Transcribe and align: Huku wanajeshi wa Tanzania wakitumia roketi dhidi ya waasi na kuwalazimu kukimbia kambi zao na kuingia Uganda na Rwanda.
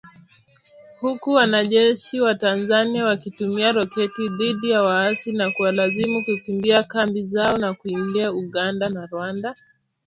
Huku 0.99 1.29
wanajeshi 1.31 2.21
wa 2.21 2.35
Tanzania 2.35 3.05
wakitumia 3.05 3.71
roketi 3.71 4.29
dhidi 4.37 4.69
ya 4.69 4.81
waasi 4.81 5.31
na 5.31 5.51
kuwalazimu 5.51 6.23
kukimbia 6.25 6.83
kambi 6.83 7.27
zao 7.27 7.57
na 7.57 7.73
kuingia 7.73 8.31
Uganda 8.33 8.89
na 8.89 9.05
Rwanda. 9.05 9.55